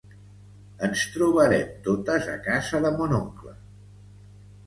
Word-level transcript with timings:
Ens 0.87 1.01
trobarem 1.17 1.75
totes 1.87 2.31
a 2.35 2.37
casa 2.47 2.81
de 2.87 2.93
mon 3.01 3.13
oncle! 3.21 3.55